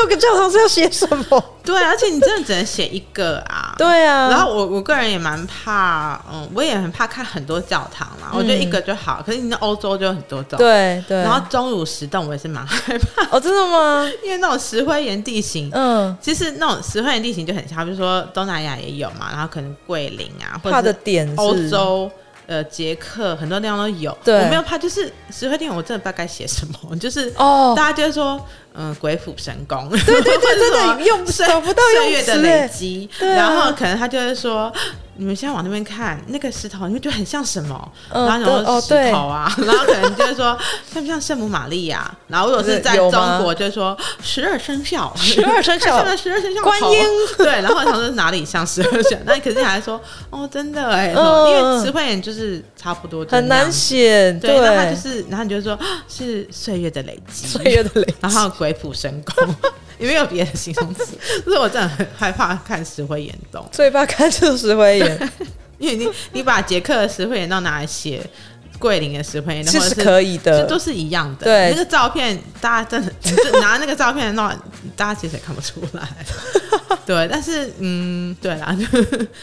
[0.00, 1.44] 六个教堂是要写什么？
[1.62, 3.74] 对，而且你真的只能写一个啊。
[3.76, 4.28] 对啊。
[4.30, 8.28] 然后我我个人也蛮怕，嗯，我也很怕看很多教堂嘛。
[8.32, 9.22] 我觉得一个就好。
[9.24, 10.58] 可是你在欧洲就有很多种。
[10.58, 11.18] 对对。
[11.18, 13.28] 然后钟乳石洞我也是蛮害怕。
[13.30, 14.10] 哦，真的吗？
[14.24, 20.94] 因为那种石灰岩地形，嗯，其实那种石灰岩地形就很像，比如说东南亚也有嘛，然后可能桂林啊，或者
[21.36, 22.10] 欧洲。
[22.46, 34.72] 呃，捷克很多地方都有，对我没有怕，就是石灰店，我真的不知道该写什么， 就是哦，大家就会说，嗯、呃，鬼斧神工，对对对，真的 用找不到岁月的累积，然后可能他就会说。
[35.16, 37.92] 你们现在往那边看，那个石头，你们觉得很像什么？
[38.10, 40.56] 然后然后石头啊，然后可能就是说
[40.90, 42.10] 像不像圣母玛利亚？
[42.28, 47.04] 然后如果是在 中国，就是说十二生肖，十二生肖，十二生肖， 观音。
[47.36, 49.16] 对，然后他说哪里像十二生肖？
[49.26, 54.32] 那你肯定还说哦，真的哎，因为石灰岩就是差不多，很难写。
[54.34, 59.54] 对，然后就是，然后你就说是岁月的累积，岁月的累积，然后鬼斧神工。
[59.98, 61.08] 有没有别的形容词？
[61.44, 65.30] 就是我真的很害怕看石灰岩洞，最怕看这种石灰岩，
[65.76, 68.24] 因为你你把捷克的石灰岩洞拿来写
[68.78, 71.44] 桂林的石灰岩，其实是可以的，这都是一样的。
[71.44, 74.48] 对，那个照片大家真的就拿那个照片弄，
[74.96, 76.08] 大家其实也看不出来。
[77.04, 78.74] 对，但是嗯，对啦，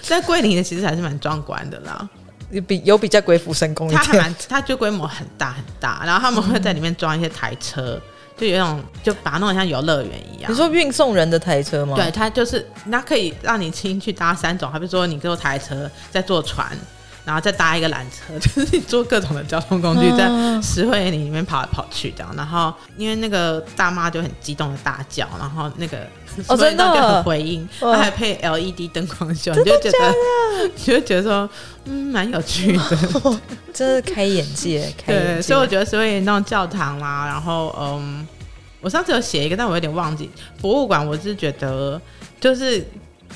[0.01, 2.26] 在桂林的其实还是蛮壮观的啦，有
[2.67, 7.99] 比有比较鬼斧神工，它还蛮，它就规模很大很大，然后他们会在里面装一些台车。
[8.39, 10.51] 就有一种，就把它弄得像游乐园一样。
[10.51, 11.95] 你说运送人的台车吗？
[11.95, 16.69] 对，它就是，那可以让你亲去搭三种，还比如说你坐台车，再坐船，
[17.27, 20.29] 然后再搭一个缆车， 就是你坐各种的交通工具，在
[20.61, 22.33] 石灰岩里面跑来跑去这样。
[22.37, 25.97] 然后因为那个大妈就很激动的大叫，然后那个
[26.47, 30.13] 哦真的就很回音，它还配 LED 灯光秀，你就觉得
[30.73, 31.49] 你就觉得说
[31.83, 32.97] 嗯蛮有趣的，
[33.73, 34.89] 真是开眼界。
[34.97, 35.33] 开眼界。
[35.33, 38.25] 对，所以我觉得石灰岩那种教堂啦，然后嗯。
[38.79, 40.29] 我上次有写一个，但我有点忘记。
[40.61, 41.99] 博物馆，我是觉得
[42.39, 42.87] 就是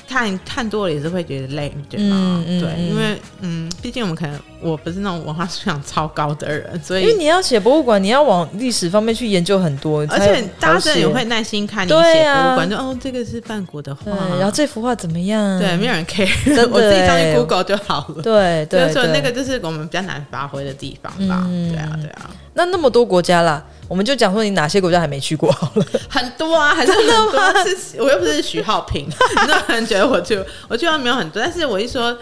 [0.08, 2.42] 看看多了也是会觉得累，对吗？
[2.46, 15.58] 嗯嗯、对，因为嗯，毕竟我们可能我不是那种文化素养超高的人，所以因为你要写博物馆，你要往历史方面去研究很多，而且大家也会耐心看你写博物馆，就哦，这个是梵谷的画，然后这幅画怎么样？
[15.58, 16.28] 对，没有人 care，
[16.70, 18.22] 我自己上去 Google 就好了。
[18.22, 21.42] 对对，所以那个就是我们比较难发挥的地方吧。
[21.46, 22.30] 嗯、对啊，对啊。
[22.54, 23.62] 那那么多国家啦。
[23.88, 27.42] 我们就讲说你哪些国家还没去过好了，很多啊，还是很多。
[28.02, 29.06] 我又不是徐浩平，
[29.46, 31.42] 那可能觉得我就我去的没有很多。
[31.42, 32.16] 但是我一说，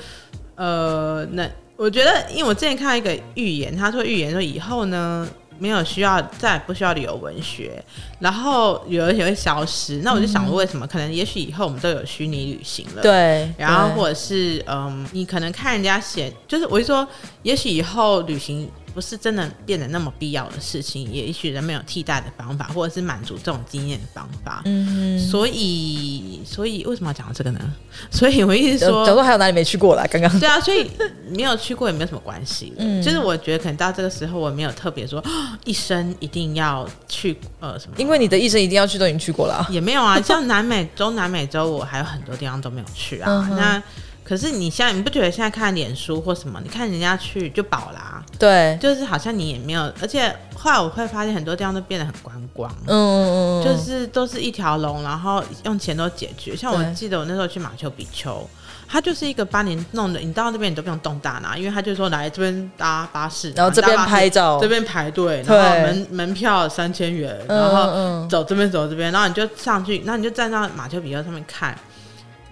[0.56, 1.48] 呃，那
[1.80, 5.26] 我觉得，因为我之前看到一个预言，他说预言说以后呢，
[5.58, 7.82] 没有需要再不需要旅游文学，
[8.18, 10.02] 然后旅游文学会消失。
[10.04, 10.84] 那我就想说，为什么？
[10.84, 13.50] 嗯、可能也许以后我们都有虚拟旅行了，对。
[13.56, 17.08] 然后或者是嗯，你可能看人家写，就是我就说，
[17.44, 18.70] 也许以后旅行。
[18.94, 24.62] 不是真的变得那么必要的事情，也许人没有替代的方法，或者是满足这种经验的方法。
[24.64, 27.60] 嗯，所以，所以为什么要讲到这个呢？
[28.10, 30.04] 所以我一直说，假如还有哪里没去过啦？
[30.10, 30.90] 刚刚对啊，所以
[31.30, 32.72] 没有去过也没有什么关系。
[32.78, 35.22] 嗯，就是我觉得可能到这个时候，我没有特别说
[35.64, 40.20] 一生一定要去呃什么，因为你的一生一定要去都已经去过了，也没有啊。
[40.20, 43.48] 像南美洲、南美洲，我还有很多地方都没有去啊。
[43.50, 43.82] 嗯、那
[44.30, 56.54] 可是你现在你不觉得现在看脸书或什么，你看人家去就饱啦，对，就是好像你也没有，而且后来我会发现很多地方都变得很观光，嗯嗯嗯，就是都是一条龙，然后用钱都解决。
[56.54, 58.48] 像我记得我那时候去马丘比丘，
[58.86, 71.76] 它就是一个把你弄的，你到那边你都不用动大脑，因为他就说来这边搭巴士，然后这边拍照，这边排队，然后门门票三千元，然后走这边走这边，然后你就上去，然后你就站到马丘比丘上面看。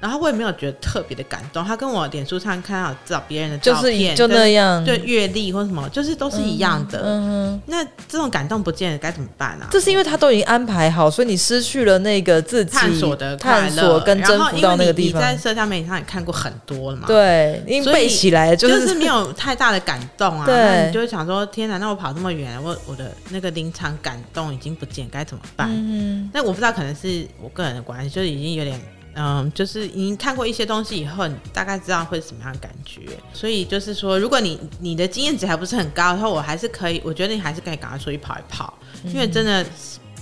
[0.00, 1.64] 然后我也没有觉得特别的感动。
[1.64, 7.58] 他跟我脸书上看到找别人的照片，就是就那样，对阅历或什么，就是都是一样的。
[7.66, 9.68] 那这种感动不见了，该怎么办啊？
[9.70, 15.20] 这是因为他都已经安排好，所以你失去了那个自己探索的探索跟征服到那个地方。
[15.20, 17.04] 你在社交媒体上也看过很多了嘛？
[17.06, 20.44] 对，因为背起来就是就是没有太大的感动啊。
[20.46, 25.68] 对，那你就会想说：天哪，那我跑这么远，我我的那个临场感动已经不见，该怎么办？
[25.70, 28.80] 嗯，那我不知道，可能是我个人的关系，就是已经有点。
[29.18, 33.02] 嗯，就是你看过一些东西以后，你大概知道会是什么样的感觉。
[33.32, 38.72] 所以就是说，如果你你的经验值还不是很高的话，我还是可以，我觉得你还是可以赶快出去跑一跑，
[39.04, 39.64] 嗯、因为真的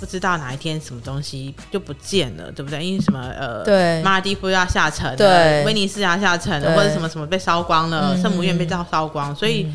[0.00, 2.84] 不知道哪一天什么东西就不见了，对不对？
[2.84, 9.66] 因为什么呃，对，马尔地夫要下沉了，对，威尼斯要下沉了，或者什么什么被烧光了，圣母院被烧烧光，所以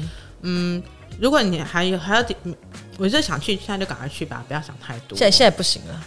[0.42, 0.84] 嗯，嗯，
[1.20, 2.26] 如果你还有还要，
[2.98, 5.18] 我就想去，现在就赶快去吧，不要想太多。
[5.18, 6.04] 现在现在不行了。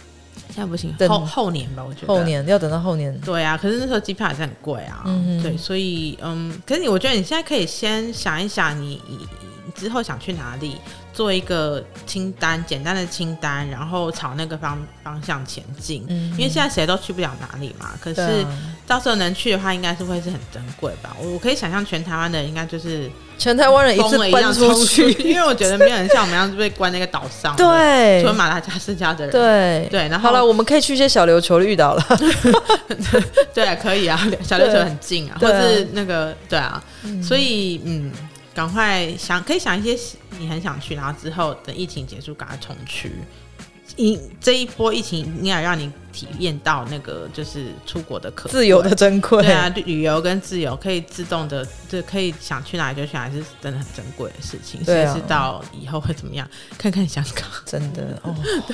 [0.55, 3.13] 现在不行，后后年吧，我觉得后年要等到后年。
[3.19, 5.03] 对啊，可是那时候机票还是很贵啊。
[5.05, 9.17] 嗯对，所以嗯，可是你，我觉得你现在可以先想一想你，你
[9.65, 10.77] 你之后想去哪里，
[11.15, 16.05] 做一个清单，简单的清单，然后朝那个方方向前进。
[16.09, 17.91] 嗯，因为现在谁都去不了哪里嘛。
[17.99, 18.45] 可是
[18.85, 21.15] 到时候能去的话，应该是会是很珍贵吧。
[21.19, 23.09] 我我可以想象，全台湾的人应该就是。
[23.37, 27.53] 全台湾人一次奔出去，因为我觉得没有人像我们一样被关那个岛上。
[27.57, 29.31] 对，除了马达加斯加的人。
[29.33, 32.05] 对对，然后好了，我们可以去一些小琉球遇到了。
[33.53, 36.81] 对，可以啊，小琉球很近啊，或是那个对啊，
[37.21, 38.09] 所以嗯，
[38.55, 43.11] 赶快想，可以想一些你很想去，然后之后等疫情结束，赶快重去。
[43.97, 49.43] 你这一波疫情，应该让你体验到那个就是出国的可自由的珍贵。
[49.43, 54.83] 对啊，旅游跟自由可以自动的，就可以想去哪里就去哪里，是真的很珍贵的事情。
[54.85, 56.47] 谁知道以后会怎么样？
[56.77, 58.33] 看看香港，真的哦，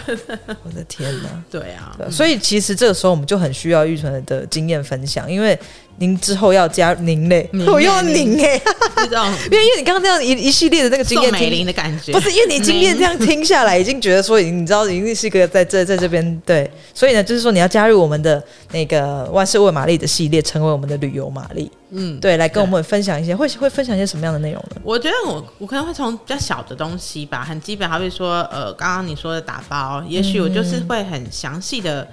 [0.64, 1.30] 我的天哪！
[1.50, 5.58] 对啊，所以其实这个时候我们就很需要玉纯的经验分享，因为。
[5.98, 8.56] 您之后要加您嘞，我用您哎，
[9.52, 24.82] 因为因为你刚刚这样一一系列的那个经验，美玲的感觉，不是因为你经验这样听下来，已经觉得说，你知道，已经是一个在这在这边对，所以呢，就是说你要加入我们的那个万事问玛丽的系列，成为我们的旅游玛丽，嗯，对，来跟我们分享一些，会会分享一些什么样的内容呢？
[24.84, 32.02] 我觉得我我可能会从比较小的东西吧，很基本，好比说，呃，刚刚你说的打包，也许我就是会很详细的。
[32.02, 32.10] 嗯，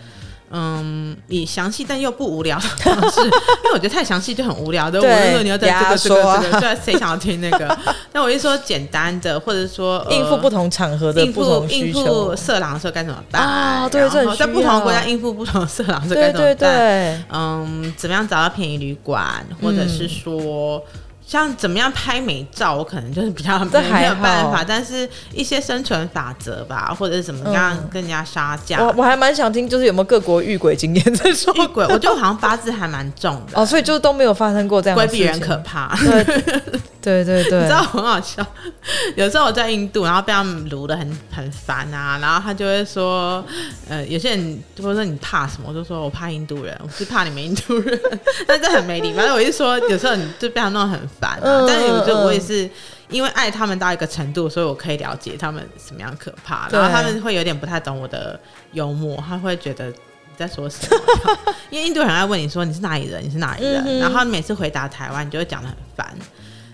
[1.28, 3.30] 以详细但又不无聊的 方式， 因
[3.64, 5.00] 为我觉得太详细就很无聊的。
[5.00, 7.78] 对我就说你要在这个这个这个，对，谁想要听那个？
[8.12, 13.42] 那我就说简单的，或者说、呃、应付不同场合的不同需求，应付色狼的时候该怎么办？
[13.42, 16.54] 啊，对，这在不同国家应付不同的色狼的时候该怎么办？
[16.54, 20.78] 对对对，嗯，怎么样找到便宜旅馆，或者是说。
[20.78, 20.82] 嗯
[21.28, 28.82] 像怎么样拍美照，我可能就是比较 没有办法，但是一些生存法则吧，或者是怎么样跟人家杀价。
[28.82, 31.54] 我我还蛮想听，就是有没有各国遇鬼经验在说？
[31.56, 35.26] 遇鬼，我觉得好像八字还蛮重的哦，所以就都没有发生过这样的事情。
[35.26, 35.94] 规避人可怕。
[35.98, 38.44] 对 对对对，你知道很好笑。
[39.16, 43.44] 有时候我在印度，然后被他们撸的很很烦啊，然后他就会说，
[43.88, 45.68] 呃，有些人就会说你怕什么？
[45.68, 47.98] 我就说我怕印度人，我是怕你们印度人，
[48.46, 49.18] 但是很没礼貌。
[49.18, 51.40] 反正我就说，有时候你就被他弄得很烦啊。
[51.42, 52.68] 嗯、但是有时候我也是
[53.10, 56.68] 因为爱他们到一个程度，所以我可以了解他们什么样可怕。
[56.70, 58.38] 然后他们会有点不太懂我的
[58.72, 59.94] 幽默，他会觉得你
[60.36, 61.54] 在说什么？
[61.70, 66.12] 因为印度人爱问你说你是哪里人，你是哪里人，嗯、然后每次回答台湾，你就会讲的很烦。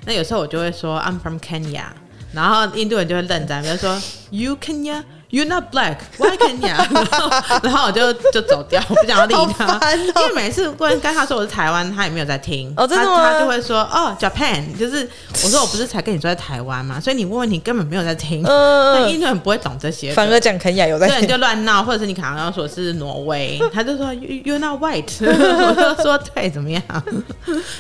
[0.07, 1.85] 那有时候我就会说 I'm from Kenya，
[2.33, 5.03] 然后印度人就会愣在，比如说 You Kenya。
[5.35, 6.77] You're not black, why Kenya？
[7.11, 7.31] 然后，
[7.65, 12.73] 然后我就就走掉，我不想要理他， 哦、因为每次问跟他说我是台湾，他也没有在听。
[12.77, 13.17] 哦，真的吗？
[13.17, 15.11] 他他就会说哦，Japan，就是
[15.43, 17.01] 我说我不是才跟你说在台湾嘛？
[17.01, 18.45] 所以你问问题根本没有在听。
[18.47, 26.81] 嗯，那印度人不会懂这些，反而讲肯亚有在听，对，你就乱闹，或者是你可能要说是挪威， 他就说 You're not white，我就说对，怎么样？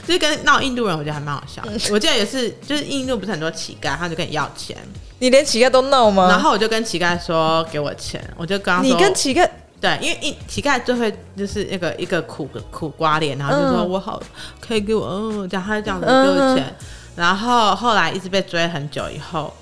[0.04, 1.62] 就是跟闹印度人，我觉得还蛮好笑。
[1.92, 4.76] 我记得也是，就是印度不是很多乞丐，他就跟你要钱。
[5.20, 6.28] 你连乞丐都闹吗？
[6.28, 9.48] 然后我就跟乞丐说给我钱，我就刚你跟乞丐
[9.80, 14.22] 对，因为一乞丐就会就是一个一个苦苦瓜脸，然后就说、嗯、我好
[14.58, 19.52] 可以给我，嗯，这样他就这样子给我钱，嗯、然后后来一直被追很久以后，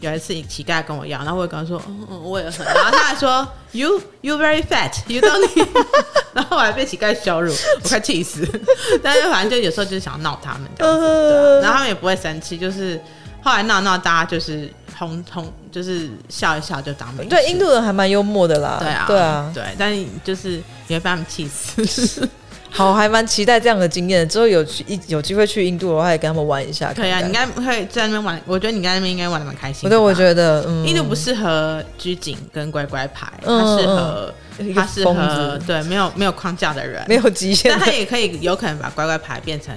[0.00, 5.68] 有一次乞丐跟我要，然后我也跟他说，嗯嗯，我也很，然后他还说 you you very fat you don't need，
[6.34, 8.44] 然后我还被乞丐羞辱，我快气死，
[9.00, 13.00] 但是反正就有时候就是想闹他们这样子，对，然后他们也不会生气，就是
[13.44, 14.68] 后来闹闹大家就是。
[14.98, 17.28] 通通就是笑一笑就当没事。
[17.28, 18.78] 对，印度人还蛮幽默的啦。
[18.80, 19.64] 对啊，对啊，对。
[19.78, 22.28] 但是就是也会被他们气死。
[22.70, 24.28] 好，还蛮期待这样的经验。
[24.28, 26.92] 之后有去一有机会去印度的话，也跟他们玩一下。
[26.92, 28.40] 可以啊，你应该会在那边玩。
[28.44, 29.88] 我觉得你在那边应该玩的蛮开心。
[29.88, 34.34] 对，我觉得，嗯印度不适合拘谨跟乖乖牌，它适合
[34.74, 39.74] 他适合对没有没有框架的人，没有极限，但他也可以有可能把乖乖牌变成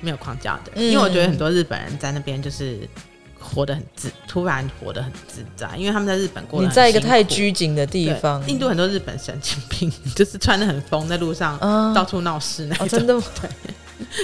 [0.00, 2.78] 没有框架的，嗯、因为我觉得很多日本人在那边就是
[3.52, 11.58] 活得很自，突然活得很自在，因为他们在日本过得很，你在一个太拘谨的地方，印度很多日本神经病，就是穿的很疯，在路上
[11.94, 13.50] 到处闹事那种、哦、真的 对。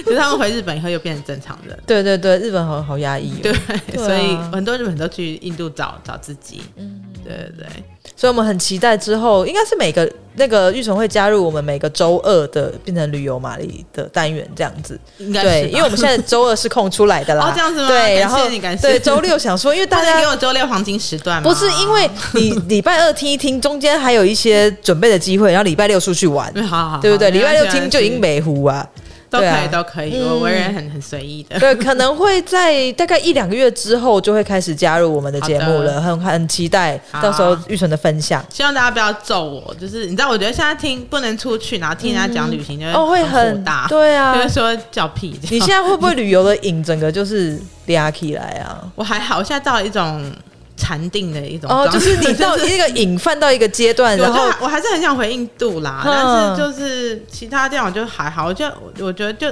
[0.03, 1.77] 可是他们回日本以后又变成正常人。
[1.85, 3.39] 对对对，日本好好压抑、哦。
[3.43, 3.53] 对，
[3.95, 6.63] 所以很多日本人都去印度找找自己。
[6.77, 7.67] 嗯，对对对。
[8.15, 14.99] 所以我们很期待之后，应该是每个那个玉纯会加入我们每个周二的变成旅游玛丽的单元这样子。
[15.17, 17.47] 应该对，因为我们现在周二是空出来的啦。
[17.47, 17.87] 哦，这样子吗？
[17.87, 18.47] 对，然后。
[18.81, 21.49] 对，周六想说，因为大家给我周六黄金时段吗？
[21.49, 26.51] 不是，因为你礼拜二听一听，中间还有一些准备的机会，然后礼拜六出去玩。
[26.67, 27.29] 好好好，对不对？
[27.31, 28.87] 礼拜六听就已经美糊啊。
[29.29, 30.21] 都可以，都可以。
[30.21, 31.59] 我为人很很随意的。
[31.59, 38.43] 对，可能会在大概一两个月之后就会开始加入我们的节目了，很很期待到时候玉纯的分享。
[38.49, 43.85] 希望大家不要揍我，就是你知道，我觉得现在听不能出去，然后听人家讲旅行，就会哦会很火大。
[43.87, 45.39] 对啊，就会说叫屁。
[45.49, 48.81] 你现在会不会旅游的瘾整个就是嗲起来啊？
[48.95, 50.31] 我还好，我现在到了一种。
[50.77, 58.65] 禅定的一种哦，就是你到 一个瘾犯到一个阶段，然后我还是很想回印度啦，但是就是其他地方就还好，我就
[58.99, 59.47] 我觉得就。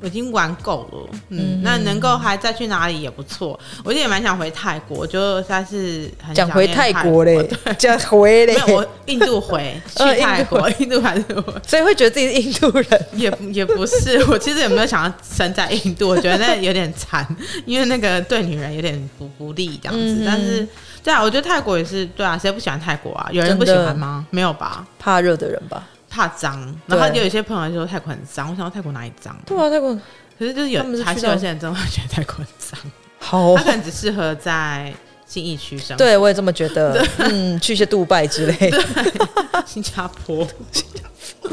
[0.00, 3.58] 我已经玩够了，嗯，嗯，那能够还再去哪里也不错。
[3.82, 14.22] 我也蛮想回泰国，就算是很想回泰国嘞，想回嘞，没有我印度回 去泰国，印度还是我， 所以会觉得自己是印度人， 也也不是。
[14.28, 16.08] 我其实也没有想要生在印度？
[16.08, 17.26] 我觉得那有点惨，
[17.64, 20.16] 因为那个对女人有点不不利这样子。
[20.16, 20.68] 嗯、但是，
[21.02, 23.28] 对啊，我觉得泰国也是对啊，谁不喜欢泰国啊？
[23.32, 24.26] 有人不喜欢吗？
[24.30, 24.86] 没有吧？
[24.98, 25.82] 怕热的人吧。
[26.16, 28.48] 怕脏，然后就有一些朋友就说泰国很脏。
[28.50, 29.36] 我想到泰国哪里脏？
[29.44, 29.94] 对啊，泰国
[30.38, 32.80] 可是就是有，是还是有些人真的会觉得泰国很脏。
[33.18, 34.90] 好、哦，他可能只适合在
[35.26, 35.98] 信义区生活。
[35.98, 37.06] 对，我也这么觉得。
[37.18, 38.82] 嗯，去一些杜拜之类的，
[39.66, 41.02] 新加坡，新加
[41.42, 41.50] 坡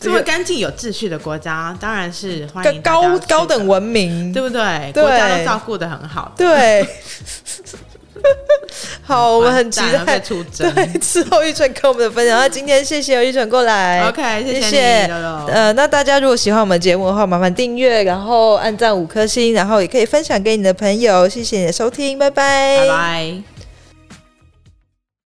[0.00, 4.90] 这么干净有秩序的国家，当然是欢迎高高等文明，对不对？
[4.94, 6.32] 对，国家都照顾的很好。
[6.38, 6.86] 对。
[9.02, 12.38] 好，我们很期待出 对之后玉纯跟我们的分享。
[12.38, 15.12] 那今天谢谢玉纯过来，OK，谢谢，谢谢。
[15.48, 21.28] 呃，那大家如果喜欢我们节目的话，麻烦订阅，然后按赞五颗星，然后也可以分享给你的朋友。
[21.28, 23.57] 谢谢你的收听，拜拜，拜拜。